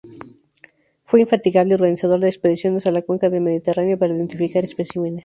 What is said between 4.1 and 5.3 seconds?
identificar especímenes.